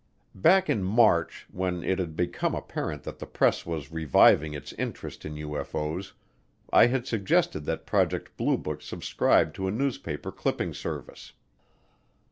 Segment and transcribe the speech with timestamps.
[0.33, 5.25] Back in March, when it had become apparent that the press was reviving its interest
[5.25, 6.13] in UFO's,
[6.73, 11.33] I had suggested that Project Blue Book subscribe to a newspaper clipping service.